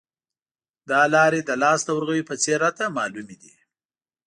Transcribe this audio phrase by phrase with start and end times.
[0.89, 3.53] دا لارې د لاس د ورغوي په څېر راته معلومې دي.